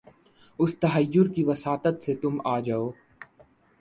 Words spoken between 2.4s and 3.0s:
آؤ جاؤ